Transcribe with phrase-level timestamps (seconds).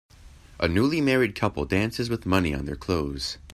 [0.59, 3.37] A newly married couple dances with money on their clothes.